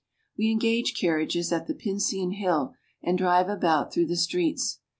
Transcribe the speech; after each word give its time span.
415 0.35 0.39
We 0.43 0.51
engage 0.51 0.99
carriages 0.99 1.51
at 1.53 1.67
the 1.67 1.75
Pincian 1.75 2.31
Hill 2.37 2.73
and 3.03 3.19
drive 3.19 3.49
about 3.49 3.93
through 3.93 4.07
the 4.07 4.15
streets. 4.17 4.79